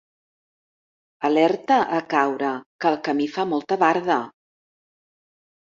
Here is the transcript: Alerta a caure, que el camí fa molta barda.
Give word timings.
Alerta 1.29 1.77
a 1.99 2.01
caure, 2.15 2.55
que 2.81 2.93
el 2.93 2.99
camí 3.09 3.31
fa 3.39 3.49
molta 3.53 3.79
barda. 3.87 4.21